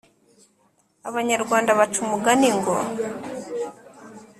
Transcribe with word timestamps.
Abanyarwanda 1.09 1.77
baca 1.79 1.97
umugani 2.05 2.49
ngo 2.57 2.73